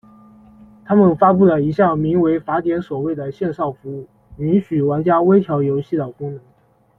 [0.83, 4.07] 他们发布了一项名叫「法典守卫」的线上服务，
[4.39, 6.41] 允许玩家微调游戏的功能。